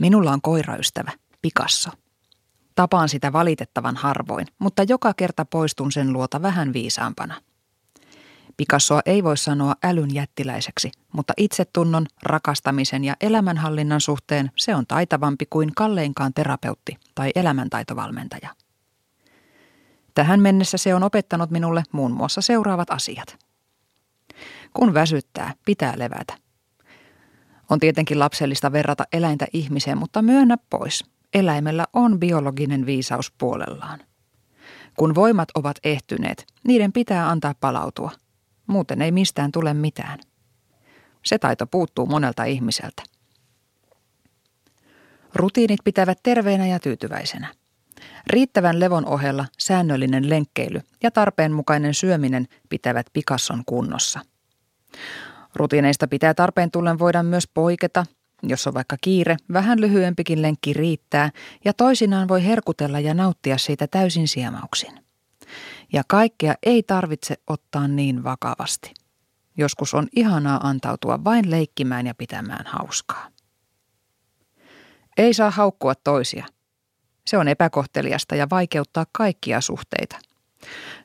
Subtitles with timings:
[0.00, 1.12] Minulla on koiraystävä,
[1.42, 1.90] Picasso.
[2.74, 7.40] Tapaan sitä valitettavan harvoin, mutta joka kerta poistun sen luota vähän viisaampana.
[8.56, 15.46] Picassoa ei voi sanoa älyn jättiläiseksi, mutta itsetunnon, rakastamisen ja elämänhallinnan suhteen se on taitavampi
[15.50, 18.48] kuin kalleinkaan terapeutti tai elämäntaitovalmentaja.
[20.14, 23.38] Tähän mennessä se on opettanut minulle muun muassa seuraavat asiat.
[24.74, 26.45] Kun väsyttää, pitää levätä.
[27.70, 31.04] On tietenkin lapsellista verrata eläintä ihmiseen, mutta myönnä pois.
[31.34, 34.00] Eläimellä on biologinen viisaus puolellaan.
[34.96, 38.10] Kun voimat ovat ehtyneet, niiden pitää antaa palautua.
[38.66, 40.18] Muuten ei mistään tule mitään.
[41.24, 43.02] Se taito puuttuu monelta ihmiseltä.
[45.34, 47.54] Rutiinit pitävät terveenä ja tyytyväisenä.
[48.26, 54.20] Riittävän levon ohella säännöllinen lenkkeily ja tarpeenmukainen syöminen pitävät pikasson kunnossa.
[55.56, 58.06] Rutiineista pitää tarpeen tullen voida myös poiketa,
[58.42, 61.30] jos on vaikka kiire, vähän lyhyempikin lenkki riittää
[61.64, 64.92] ja toisinaan voi herkutella ja nauttia siitä täysin siemauksin.
[65.92, 68.94] Ja kaikkea ei tarvitse ottaa niin vakavasti.
[69.58, 73.28] Joskus on ihanaa antautua vain leikkimään ja pitämään hauskaa.
[75.16, 76.46] Ei saa haukkua toisia.
[77.26, 80.18] Se on epäkohteliasta ja vaikeuttaa kaikkia suhteita.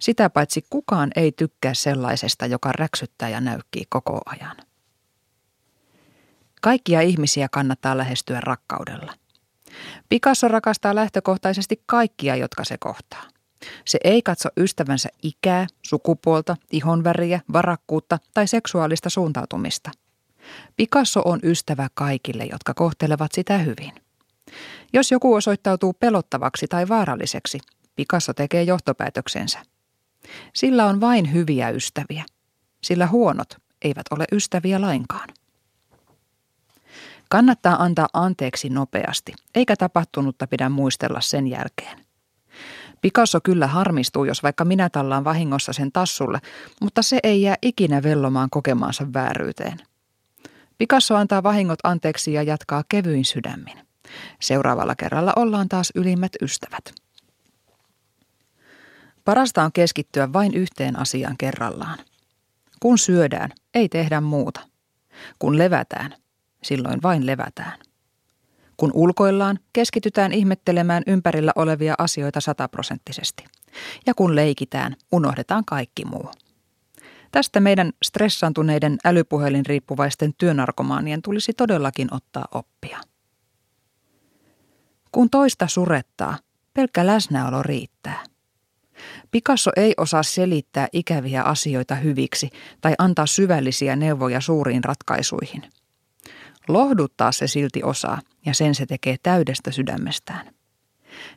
[0.00, 4.56] Sitä paitsi kukaan ei tykkää sellaisesta, joka räksyttää ja näykkii koko ajan.
[6.60, 9.14] Kaikkia ihmisiä kannattaa lähestyä rakkaudella.
[10.08, 13.22] Picasso rakastaa lähtökohtaisesti kaikkia, jotka se kohtaa.
[13.86, 19.90] Se ei katso ystävänsä ikää, sukupuolta, ihonväriä, varakkuutta tai seksuaalista suuntautumista.
[20.76, 23.92] Picasso on ystävä kaikille, jotka kohtelevat sitä hyvin.
[24.92, 27.58] Jos joku osoittautuu pelottavaksi tai vaaralliseksi,
[27.96, 29.58] Picasso tekee johtopäätöksensä.
[30.54, 32.24] Sillä on vain hyviä ystäviä,
[32.82, 35.28] sillä huonot eivät ole ystäviä lainkaan.
[37.28, 41.98] Kannattaa antaa anteeksi nopeasti, eikä tapahtunutta pidä muistella sen jälkeen.
[43.00, 46.40] Picasso kyllä harmistuu, jos vaikka minä tallaan vahingossa sen tassulle,
[46.80, 49.78] mutta se ei jää ikinä vellomaan kokemaansa vääryyteen.
[50.78, 53.78] Picasso antaa vahingot anteeksi ja jatkaa kevyin sydämin.
[54.40, 56.94] Seuraavalla kerralla ollaan taas ylimmät ystävät.
[59.24, 61.98] Parasta on keskittyä vain yhteen asiaan kerrallaan.
[62.80, 64.60] Kun syödään, ei tehdä muuta.
[65.38, 66.14] Kun levätään,
[66.62, 67.78] silloin vain levätään.
[68.76, 73.44] Kun ulkoillaan, keskitytään ihmettelemään ympärillä olevia asioita sataprosenttisesti.
[74.06, 76.30] Ja kun leikitään, unohdetaan kaikki muu.
[77.32, 83.00] Tästä meidän stressaantuneiden älypuhelin riippuvaisten työnarkomaanien tulisi todellakin ottaa oppia.
[85.12, 86.38] Kun toista surettaa,
[86.74, 88.24] pelkkä läsnäolo riittää.
[89.30, 95.62] Picasso ei osaa selittää ikäviä asioita hyviksi tai antaa syvällisiä neuvoja suuriin ratkaisuihin–
[96.68, 100.54] Lohduttaa se silti osaa ja sen se tekee täydestä sydämestään.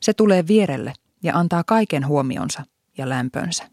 [0.01, 0.93] Se tulee vierelle
[1.23, 2.63] ja antaa kaiken huomionsa
[2.97, 3.69] ja lämpönsä.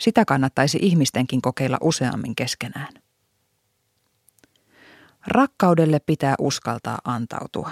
[0.00, 2.88] Sitä kannattaisi ihmistenkin kokeilla useammin keskenään.
[5.26, 7.70] Rakkaudelle pitää uskaltaa antautua.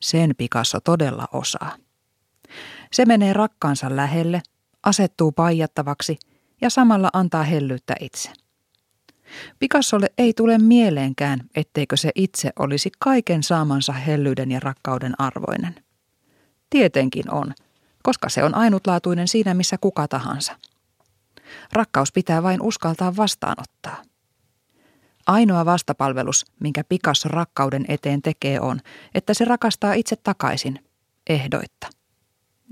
[0.00, 1.76] Sen Picasso todella osaa.
[2.92, 4.42] Se menee rakkaansa lähelle,
[4.82, 6.18] asettuu paijattavaksi
[6.60, 8.30] ja samalla antaa hellyyttä itse.
[9.58, 15.74] Picassolle ei tule mieleenkään, etteikö se itse olisi kaiken saamansa hellyyden ja rakkauden arvoinen.
[16.70, 17.54] Tietenkin on,
[18.02, 20.58] koska se on ainutlaatuinen siinä missä kuka tahansa.
[21.72, 24.02] Rakkaus pitää vain uskaltaa vastaanottaa.
[25.26, 28.80] Ainoa vastapalvelus, minkä Picasso rakkauden eteen tekee, on,
[29.14, 30.84] että se rakastaa itse takaisin,
[31.28, 31.95] ehdoitta.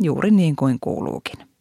[0.03, 1.47] Juuri niin kuin kuuluukin.